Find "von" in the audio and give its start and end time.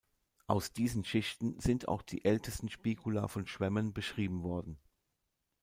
3.27-3.45